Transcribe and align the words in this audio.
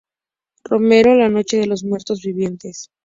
Romero 0.63 1.13
"La 1.13 1.29
noche 1.29 1.57
de 1.57 1.67
los 1.67 1.83
muertos 1.83 2.21
vivientes". 2.23 2.89